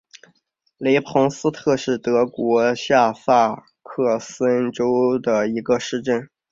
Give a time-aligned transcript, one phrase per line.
[0.79, 6.27] 雷彭斯特是德国下萨克森州的一个市镇。